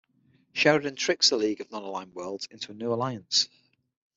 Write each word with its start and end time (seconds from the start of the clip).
Sheridan 0.53 0.95
tricks 0.95 1.29
the 1.29 1.37
League 1.37 1.61
of 1.61 1.69
Non-Aligned 1.69 2.15
Worlds 2.15 2.47
into 2.49 2.71
a 2.71 2.73
new 2.73 2.91
alliance. 2.91 3.47